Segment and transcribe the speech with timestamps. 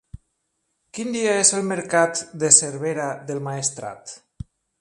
[0.97, 4.19] Quin dia és el mercat de Cervera del Maestrat?